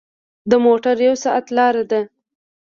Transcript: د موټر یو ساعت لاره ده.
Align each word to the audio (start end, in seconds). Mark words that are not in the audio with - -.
د 0.49 0.51
موټر 0.65 0.95
یو 1.07 1.15
ساعت 1.23 1.45
لاره 1.57 1.83
ده. 1.91 2.01